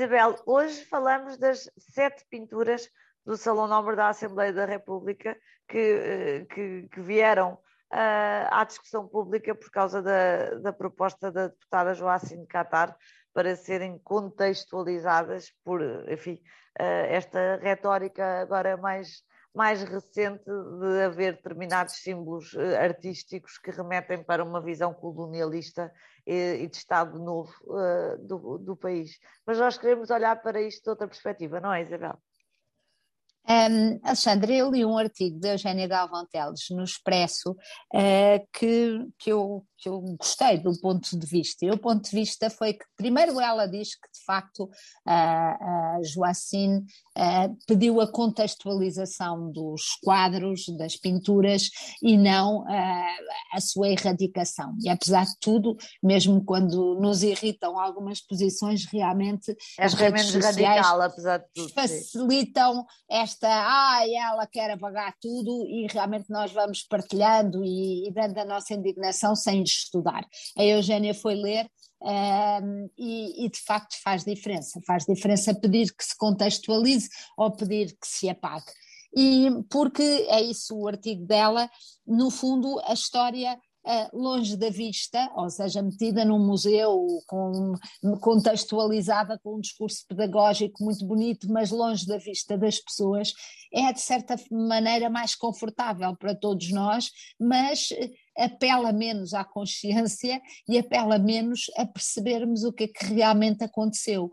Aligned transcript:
Isabel, 0.00 0.34
hoje 0.46 0.82
falamos 0.86 1.36
das 1.36 1.70
sete 1.76 2.24
pinturas 2.30 2.88
do 3.22 3.36
Salão 3.36 3.66
Nobre 3.66 3.94
da 3.94 4.08
Assembleia 4.08 4.50
da 4.50 4.64
República 4.64 5.36
que, 5.68 5.76
eh, 5.76 6.46
que, 6.46 6.88
que 6.90 7.00
vieram 7.02 7.52
uh, 7.52 8.48
à 8.50 8.64
discussão 8.64 9.06
pública 9.06 9.54
por 9.54 9.70
causa 9.70 10.00
da, 10.00 10.54
da 10.54 10.72
proposta 10.72 11.30
da 11.30 11.48
deputada 11.48 11.92
Joacine 11.92 12.46
Qatar 12.46 12.96
para 13.34 13.54
serem 13.54 13.98
contextualizadas 13.98 15.52
por, 15.62 15.82
enfim, 16.10 16.40
uh, 16.80 17.04
esta 17.10 17.56
retórica 17.56 18.40
agora 18.40 18.78
mais 18.78 19.22
mais 19.54 19.82
recente 19.82 20.44
de 20.44 21.02
haver 21.02 21.34
determinados 21.34 21.94
símbolos 21.96 22.52
uh, 22.54 22.76
artísticos 22.80 23.58
que 23.58 23.70
remetem 23.70 24.22
para 24.22 24.44
uma 24.44 24.60
visão 24.60 24.94
colonialista 24.94 25.92
e, 26.26 26.66
de 26.68 26.76
Estado 26.76 27.18
novo 27.18 27.52
uh, 27.64 28.18
do, 28.18 28.58
do 28.58 28.76
país. 28.76 29.18
Mas 29.44 29.58
nós 29.58 29.76
queremos 29.76 30.10
olhar 30.10 30.40
para 30.40 30.60
isto 30.60 30.84
de 30.84 30.90
outra 30.90 31.08
perspectiva, 31.08 31.60
não 31.60 31.72
é, 31.72 31.82
Isabel? 31.82 32.18
Um, 33.50 33.98
Alexandre, 34.04 34.58
eu 34.58 34.70
li 34.70 34.84
um 34.84 34.96
artigo 34.96 35.40
de 35.40 35.48
Eugénia 35.48 35.88
Galvão 35.88 36.24
Teles 36.30 36.66
no 36.70 36.84
Expresso 36.84 37.50
uh, 37.50 38.46
que, 38.52 39.04
que, 39.18 39.32
eu, 39.32 39.66
que 39.76 39.88
eu 39.88 40.00
gostei 40.16 40.58
do 40.58 40.78
ponto 40.80 41.18
de 41.18 41.26
vista. 41.26 41.66
E 41.66 41.70
o 41.72 41.76
ponto 41.76 42.08
de 42.08 42.14
vista 42.14 42.48
foi 42.48 42.74
que, 42.74 42.84
primeiro, 42.96 43.40
ela 43.40 43.66
diz 43.66 43.96
que, 43.96 44.08
de 44.12 44.24
facto, 44.24 44.70
a, 45.04 45.96
a 45.96 46.00
Joacine 46.04 46.78
uh, 46.78 47.56
pediu 47.66 48.00
a 48.00 48.06
contextualização 48.06 49.50
dos 49.50 49.82
quadros, 50.00 50.66
das 50.78 50.96
pinturas 50.96 51.70
e 52.00 52.16
não 52.16 52.60
uh, 52.60 53.04
a 53.52 53.60
sua 53.60 53.88
erradicação. 53.88 54.76
E, 54.80 54.88
apesar 54.88 55.24
de 55.24 55.36
tudo, 55.40 55.76
mesmo 56.00 56.44
quando 56.44 57.00
nos 57.00 57.24
irritam 57.24 57.80
algumas 57.80 58.20
posições, 58.20 58.84
realmente 58.84 59.56
é 59.76 59.84
as 59.84 59.94
redes 59.94 60.26
sociais 60.26 60.56
radical, 60.56 61.02
apesar 61.02 61.38
de 61.38 61.46
tudo, 61.52 61.72
facilitam 61.72 62.86
esta, 63.10 63.39
ah, 63.46 64.00
ela 64.06 64.46
quer 64.46 64.70
apagar 64.70 65.14
tudo 65.20 65.66
e 65.66 65.86
realmente 65.90 66.30
nós 66.30 66.52
vamos 66.52 66.82
partilhando 66.82 67.64
e, 67.64 68.08
e 68.08 68.12
dando 68.12 68.38
a 68.38 68.44
nossa 68.44 68.74
indignação 68.74 69.34
sem 69.34 69.62
estudar. 69.62 70.26
A 70.56 70.64
Eugénia 70.64 71.14
foi 71.14 71.34
ler 71.34 71.68
um, 72.02 72.90
e, 72.96 73.44
e, 73.44 73.50
de 73.50 73.60
facto 73.60 73.94
faz 74.02 74.24
diferença. 74.24 74.80
Faz 74.86 75.04
diferença 75.04 75.54
pedir 75.54 75.94
que 75.94 76.04
se 76.04 76.16
contextualize 76.16 77.08
ou 77.36 77.50
pedir 77.50 77.96
que 78.00 78.06
se 78.06 78.28
apague. 78.28 78.72
E 79.16 79.48
porque 79.68 80.02
é 80.02 80.40
isso 80.40 80.76
o 80.76 80.88
artigo 80.88 81.26
dela, 81.26 81.68
no 82.06 82.30
fundo, 82.30 82.80
a 82.84 82.92
história 82.92 83.58
longe 84.12 84.56
da 84.56 84.70
vista, 84.70 85.30
ou 85.34 85.48
seja, 85.48 85.82
metida 85.82 86.24
num 86.24 86.38
museu, 86.38 87.06
com, 87.26 87.72
contextualizada 88.20 89.38
com 89.42 89.56
um 89.56 89.60
discurso 89.60 90.04
pedagógico 90.06 90.84
muito 90.84 91.04
bonito, 91.04 91.50
mas 91.50 91.70
longe 91.70 92.06
da 92.06 92.18
vista 92.18 92.58
das 92.58 92.78
pessoas, 92.78 93.32
é 93.72 93.92
de 93.92 94.00
certa 94.00 94.36
maneira 94.50 95.08
mais 95.08 95.34
confortável 95.34 96.14
para 96.16 96.34
todos 96.34 96.70
nós, 96.70 97.10
mas 97.38 97.88
apela 98.36 98.92
menos 98.92 99.32
à 99.34 99.44
consciência 99.44 100.40
e 100.68 100.78
apela 100.78 101.18
menos 101.18 101.66
a 101.76 101.86
percebermos 101.86 102.64
o 102.64 102.72
que 102.72 102.84
é 102.84 102.88
que 102.88 103.06
realmente 103.06 103.64
aconteceu. 103.64 104.30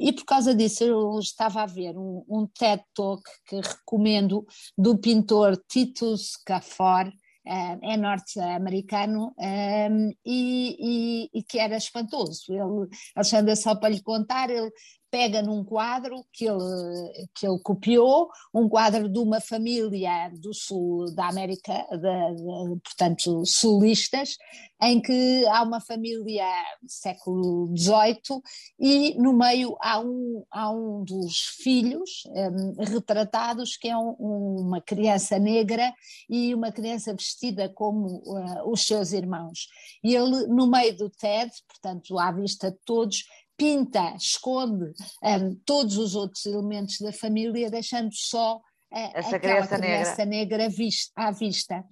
E 0.00 0.10
por 0.12 0.24
causa 0.24 0.54
disso 0.54 0.84
eu 0.84 1.18
estava 1.18 1.62
a 1.62 1.66
ver 1.66 1.98
um, 1.98 2.24
um 2.28 2.46
TED 2.46 2.82
Talk 2.94 3.22
que 3.46 3.56
recomendo 3.56 4.46
do 4.76 4.96
pintor 4.96 5.62
Titus 5.68 6.36
Cafor, 6.46 7.06
Uh, 7.08 7.25
é 7.46 7.96
norte-americano 7.96 9.34
um, 9.38 10.10
e, 10.24 11.28
e, 11.32 11.38
e, 11.38 11.42
que 11.42 11.58
era 11.58 11.76
espantoso. 11.76 12.52
Ele, 12.52 12.88
Alexandre, 13.14 13.54
só 13.56 13.74
para 13.76 13.90
lhe 13.90 14.02
contar, 14.02 14.50
ele 14.50 14.70
pega 15.16 15.40
num 15.40 15.64
quadro 15.64 16.22
que 16.30 16.44
ele, 16.44 17.28
que 17.34 17.46
ele 17.46 17.58
copiou, 17.60 18.28
um 18.52 18.68
quadro 18.68 19.08
de 19.08 19.18
uma 19.18 19.40
família 19.40 20.30
do 20.42 20.52
sul 20.52 21.06
da 21.14 21.28
América, 21.28 21.72
de, 21.90 22.34
de, 22.34 22.80
portanto, 22.84 23.42
sulistas, 23.46 24.36
em 24.82 25.00
que 25.00 25.46
há 25.46 25.62
uma 25.62 25.80
família 25.80 26.44
século 26.86 27.74
XVIII 27.74 28.42
e 28.78 29.14
no 29.18 29.32
meio 29.32 29.74
há 29.80 30.00
um, 30.00 30.44
há 30.50 30.70
um 30.70 31.02
dos 31.02 31.38
filhos 31.62 32.24
um, 32.26 32.84
retratados 32.84 33.78
que 33.78 33.88
é 33.88 33.96
um, 33.96 34.10
uma 34.18 34.82
criança 34.82 35.38
negra 35.38 35.94
e 36.28 36.54
uma 36.54 36.70
criança 36.70 37.14
vestida 37.14 37.70
como 37.70 38.18
uh, 38.26 38.70
os 38.70 38.86
seus 38.86 39.12
irmãos. 39.12 39.68
E 40.04 40.14
ele, 40.14 40.46
no 40.48 40.66
meio 40.66 40.94
do 40.94 41.08
TED, 41.08 41.50
portanto, 41.66 42.18
à 42.18 42.30
vista 42.30 42.70
de 42.70 42.78
todos, 42.84 43.24
pinta, 43.56 44.14
esconde 44.16 44.92
um, 45.22 45.54
todos 45.64 45.96
os 45.96 46.14
outros 46.14 46.44
elementos 46.46 46.98
da 47.00 47.12
família, 47.12 47.70
deixando 47.70 48.10
só 48.12 48.56
uh, 48.56 49.10
Essa 49.14 49.38
criança, 49.38 49.78
negra, 49.78 50.24
negra 50.24 50.68
à 51.16 51.30
vista. 51.30 51.84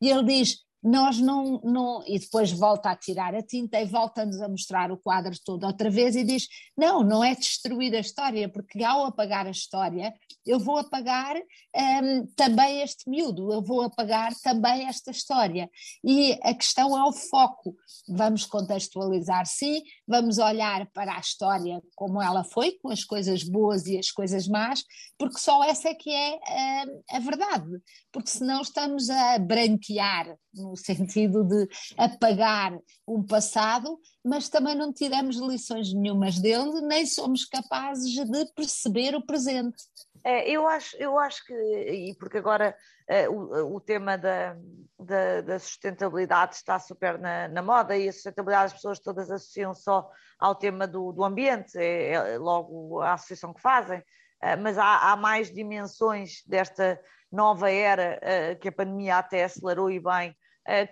E 0.00 0.08
ele 0.08 0.24
diz: 0.24 0.58
nós 0.82 1.18
não, 1.18 1.60
não, 1.62 2.02
e 2.06 2.18
depois 2.18 2.50
volta 2.50 2.90
a 2.90 2.96
tirar 2.96 3.34
a 3.34 3.42
tinta 3.42 3.78
e 3.78 3.84
volta-nos 3.84 4.40
a 4.40 4.48
mostrar 4.48 4.90
o 4.90 4.96
quadro 4.96 5.36
todo 5.44 5.66
outra 5.66 5.90
vez 5.90 6.16
e 6.16 6.24
diz, 6.24 6.46
não, 6.76 7.02
não 7.02 7.22
é 7.22 7.34
destruir 7.34 7.94
a 7.94 8.00
história, 8.00 8.48
porque 8.48 8.82
ao 8.82 9.04
apagar 9.04 9.46
a 9.46 9.50
história, 9.50 10.14
eu 10.46 10.58
vou 10.58 10.78
apagar 10.78 11.36
um, 11.36 12.26
também 12.34 12.80
este 12.80 13.08
miúdo, 13.10 13.52
eu 13.52 13.62
vou 13.62 13.82
apagar 13.82 14.32
também 14.42 14.86
esta 14.86 15.10
história, 15.10 15.68
e 16.02 16.38
a 16.42 16.54
questão 16.54 16.96
é 16.96 17.04
o 17.04 17.12
foco, 17.12 17.76
vamos 18.08 18.46
contextualizar 18.46 19.44
sim, 19.46 19.82
vamos 20.08 20.38
olhar 20.38 20.90
para 20.92 21.14
a 21.14 21.20
história 21.20 21.80
como 21.94 22.22
ela 22.22 22.42
foi, 22.42 22.72
com 22.82 22.90
as 22.90 23.04
coisas 23.04 23.44
boas 23.44 23.86
e 23.86 23.98
as 23.98 24.10
coisas 24.10 24.48
más, 24.48 24.82
porque 25.18 25.38
só 25.38 25.62
essa 25.64 25.90
é 25.90 25.94
que 25.94 26.10
é 26.10 26.86
hum, 26.86 27.02
a 27.10 27.18
verdade, 27.18 27.70
porque 28.10 28.30
senão 28.30 28.62
estamos 28.62 29.10
a 29.10 29.38
branquear 29.38 30.36
no 30.54 30.76
sentido 30.76 31.44
de 31.44 31.68
apagar 31.96 32.76
um 33.06 33.22
passado, 33.22 33.98
mas 34.24 34.48
também 34.48 34.74
não 34.74 34.92
tiramos 34.92 35.36
lições 35.36 35.92
nenhumas 35.92 36.38
dele, 36.38 36.80
nem 36.82 37.06
somos 37.06 37.44
capazes 37.44 38.12
de 38.12 38.52
perceber 38.54 39.14
o 39.14 39.24
presente. 39.24 39.82
É, 40.24 40.50
eu, 40.50 40.66
acho, 40.66 40.96
eu 40.98 41.18
acho 41.18 41.44
que, 41.46 41.54
e 41.54 42.14
porque 42.16 42.38
agora 42.38 42.76
é, 43.08 43.28
o, 43.28 43.76
o 43.76 43.80
tema 43.80 44.18
da, 44.18 44.54
da, 44.98 45.40
da, 45.40 45.58
sustentabilidade 45.58 46.56
está 46.56 46.78
super 46.78 47.18
na, 47.18 47.48
na, 47.48 47.62
moda 47.62 47.96
e 47.96 48.08
a 48.08 48.12
sustentabilidade 48.12 48.66
as 48.66 48.72
pessoas 48.74 48.98
todas 48.98 49.30
associam 49.30 49.72
só 49.72 50.10
ao 50.38 50.54
tema 50.54 50.86
do, 50.86 51.10
do 51.12 51.24
ambiente, 51.24 51.78
é, 51.78 52.12
é 52.12 52.38
logo 52.38 53.00
a 53.00 53.14
associação 53.14 53.54
que 53.54 53.62
fazem, 53.62 54.02
é, 54.42 54.56
mas 54.56 54.76
há, 54.76 55.10
há 55.10 55.16
mais 55.16 55.52
dimensões 55.52 56.42
desta 56.46 57.00
nova 57.32 57.70
era 57.70 58.18
é, 58.20 58.54
que 58.54 58.68
a 58.68 58.72
pandemia 58.72 59.16
até 59.16 59.44
acelerou 59.44 59.90
e 59.90 60.00
bem 60.00 60.36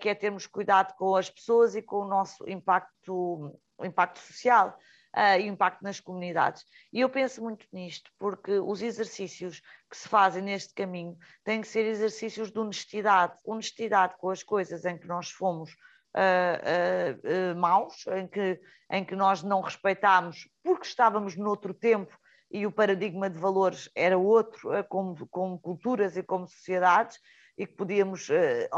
que 0.01 0.09
é 0.09 0.15
termos 0.15 0.47
cuidado 0.47 0.95
com 0.97 1.15
as 1.15 1.31
pessoas 1.31 1.75
e 1.75 1.83
com 1.83 1.99
o 1.99 2.09
nosso 2.09 2.49
impacto, 2.49 3.59
o 3.79 3.85
impacto 3.85 4.19
social 4.19 4.77
uh, 5.17 5.41
e 5.41 5.47
impacto 5.47 5.83
nas 5.83 6.01
comunidades. 6.01 6.65
E 6.93 7.01
eu 7.01 7.09
penso 7.09 7.43
muito 7.43 7.67
nisto, 7.73 8.11
porque 8.19 8.59
os 8.59 8.83
exercícios 8.83 9.61
que 9.91 9.97
se 9.97 10.09
fazem 10.09 10.43
neste 10.43 10.75
caminho 10.75 11.17
têm 11.45 11.61
que 11.61 11.69
ser 11.69 11.85
exercícios 11.87 12.51
de 12.51 12.59
honestidade, 12.59 13.35
honestidade 13.45 14.15
com 14.19 14.31
as 14.31 14.43
coisas 14.43 14.85
em 14.85 14.99
que 14.99 15.07
nós 15.07 15.31
fomos 15.31 15.71
uh, 16.17 17.53
uh, 17.53 17.57
maus, 17.57 18.07
em 18.09 18.27
que, 18.27 18.61
em 18.91 19.05
que 19.05 19.17
nós 19.17 19.43
não 19.43 19.61
respeitámos 19.61 20.49
porque 20.63 20.87
estávamos 20.87 21.37
noutro 21.37 21.73
tempo 21.75 22.17
e 22.51 22.67
o 22.67 22.73
paradigma 22.73 23.29
de 23.29 23.39
valores 23.39 23.91
era 23.95 24.17
outro, 24.17 24.71
como, 24.89 25.29
como 25.29 25.59
culturas 25.59 26.17
e 26.17 26.23
como 26.23 26.49
sociedades, 26.49 27.19
e 27.59 27.67
que 27.67 27.75
podíamos, 27.75 28.31
eh, 28.31 28.71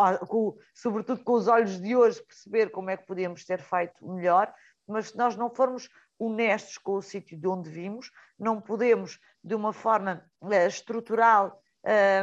sobretudo 0.74 1.22
com 1.22 1.34
os 1.34 1.46
olhos 1.46 1.78
de 1.78 1.94
hoje, 1.94 2.22
perceber 2.22 2.70
como 2.70 2.88
é 2.88 2.96
que 2.96 3.06
podíamos 3.06 3.44
ter 3.44 3.60
feito 3.60 4.04
melhor, 4.08 4.52
mas 4.88 5.10
se 5.10 5.18
nós 5.18 5.36
não 5.36 5.50
formos 5.50 5.90
honestos 6.18 6.78
com 6.78 6.94
o 6.94 7.02
sítio 7.02 7.38
de 7.38 7.46
onde 7.46 7.68
vimos, 7.68 8.10
não 8.38 8.58
podemos, 8.58 9.20
de 9.44 9.54
uma 9.54 9.74
forma 9.74 10.24
uh, 10.40 10.66
estrutural, 10.66 11.62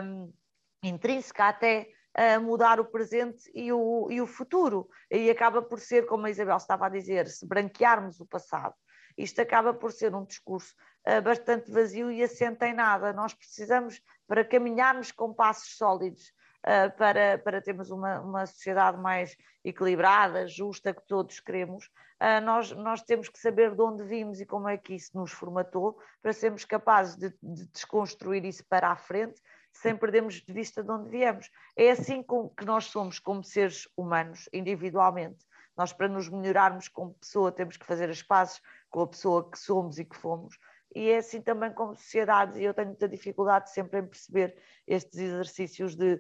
um, 0.04 0.34
intrínseca 0.82 1.48
até, 1.48 1.90
uh, 2.18 2.42
mudar 2.42 2.80
o 2.80 2.86
presente 2.86 3.52
e 3.54 3.72
o, 3.72 4.08
e 4.10 4.20
o 4.20 4.26
futuro. 4.26 4.90
E 5.12 5.30
acaba 5.30 5.62
por 5.62 5.80
ser, 5.80 6.08
como 6.08 6.26
a 6.26 6.30
Isabel 6.30 6.58
estava 6.58 6.88
a 6.88 6.90
dizer, 6.90 7.28
se 7.28 7.46
branquearmos 7.46 8.20
o 8.20 8.26
passado. 8.26 8.74
Isto 9.16 9.42
acaba 9.42 9.74
por 9.74 9.92
ser 9.92 10.14
um 10.14 10.26
discurso 10.26 10.76
bastante 11.24 11.72
vazio 11.72 12.12
e 12.12 12.22
assente 12.22 12.66
em 12.66 12.74
nada. 12.74 13.14
Nós 13.14 13.34
precisamos, 13.34 14.00
para 14.28 14.44
caminharmos 14.44 15.12
com 15.12 15.34
passos 15.34 15.76
sólidos 15.78 16.34
uh, 16.68 16.96
para, 16.98 17.38
para 17.38 17.62
termos 17.62 17.90
uma, 17.90 18.20
uma 18.20 18.46
sociedade 18.46 19.00
mais 19.00 19.36
equilibrada, 19.64 20.48
justa, 20.48 20.94
que 20.94 21.06
todos 21.08 21.40
queremos, 21.40 21.86
uh, 22.22 22.42
nós, 22.44 22.72
nós 22.72 23.02
temos 23.02 23.30
que 23.30 23.40
saber 23.40 23.74
de 23.74 23.82
onde 23.82 24.04
vimos 24.04 24.42
e 24.42 24.46
como 24.46 24.68
é 24.68 24.78
que 24.78 24.94
isso 24.94 25.18
nos 25.18 25.32
formatou, 25.32 25.98
para 26.22 26.34
sermos 26.34 26.66
capazes 26.66 27.16
de, 27.16 27.34
de 27.42 27.68
desconstruir 27.68 28.44
isso 28.44 28.64
para 28.68 28.90
a 28.90 28.96
frente, 28.96 29.42
sem 29.72 29.96
perdermos 29.96 30.36
de 30.36 30.54
vista 30.54 30.84
de 30.84 30.92
onde 30.92 31.10
viemos. 31.10 31.50
É 31.76 31.92
assim 31.92 32.24
que 32.24 32.66
nós 32.66 32.86
somos 32.86 33.20
como 33.20 33.44
seres 33.44 33.88
humanos, 33.96 34.50
individualmente. 34.52 35.46
Nós, 35.78 35.94
para 35.94 36.08
nos 36.08 36.28
melhorarmos 36.28 36.88
como 36.88 37.14
pessoa, 37.14 37.52
temos 37.52 37.78
que 37.78 37.86
fazer 37.86 38.10
as 38.10 38.24
pazes 38.24 38.60
com 38.90 39.02
a 39.02 39.08
pessoa 39.08 39.50
que 39.50 39.60
somos 39.60 40.00
e 40.00 40.06
que 40.06 40.18
fomos, 40.18 40.58
e 40.96 41.12
é 41.12 41.18
assim 41.18 41.42
também 41.42 41.72
como 41.72 41.96
sociedades, 41.96 42.58
e 42.58 42.64
eu 42.64 42.74
tenho 42.74 42.88
muita 42.88 43.08
dificuldade 43.08 43.70
sempre 43.72 44.00
em 44.00 44.08
perceber 44.08 44.58
estes 44.88 45.20
exercícios 45.20 45.96
de 45.96 46.20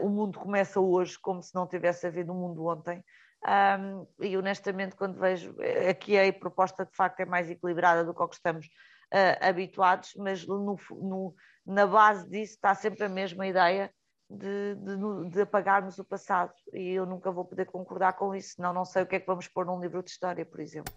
o 0.00 0.08
mundo 0.08 0.38
começa 0.38 0.80
hoje 0.80 1.18
como 1.18 1.42
se 1.42 1.54
não 1.54 1.66
tivesse 1.66 2.06
havido 2.06 2.32
um 2.32 2.36
mundo 2.36 2.64
ontem. 2.66 3.04
Um, 3.46 4.06
e 4.20 4.36
honestamente, 4.36 4.96
quando 4.96 5.20
vejo 5.20 5.54
aqui 5.88 6.18
a 6.18 6.32
proposta 6.32 6.84
de 6.84 6.94
facto 6.96 7.20
é 7.20 7.24
mais 7.24 7.48
equilibrada 7.48 8.04
do 8.04 8.12
que 8.12 8.20
ao 8.20 8.28
que 8.28 8.34
estamos 8.34 8.66
uh, 8.66 9.38
habituados, 9.40 10.14
mas 10.16 10.46
no, 10.46 10.76
no, 10.90 11.34
na 11.64 11.86
base 11.86 12.28
disso 12.28 12.54
está 12.54 12.74
sempre 12.74 13.04
a 13.04 13.08
mesma 13.08 13.46
ideia 13.46 13.92
de, 14.28 14.74
de, 14.74 15.30
de, 15.30 15.40
apagarmos 15.42 15.98
o 15.98 16.04
passado 16.04 16.52
e 16.72 16.90
eu 16.90 17.06
nunca 17.06 17.30
vou 17.30 17.44
poder 17.44 17.66
concordar 17.66 18.14
com 18.14 18.34
isso, 18.34 18.54
senão 18.54 18.72
não 18.72 18.84
sei 18.84 19.02
o 19.02 19.06
que 19.06 19.16
é 19.16 19.20
que 19.20 19.26
vamos 19.26 19.46
pôr 19.46 19.64
num 19.64 19.80
livro 19.80 20.02
de 20.02 20.10
história, 20.10 20.44
por 20.44 20.58
exemplo. 20.58 20.92